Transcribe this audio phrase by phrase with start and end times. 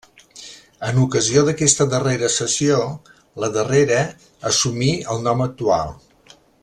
[0.91, 2.79] En ocasió d'aquesta darrera cessió
[3.45, 4.01] la darrera
[4.53, 5.95] assumí el nom actual.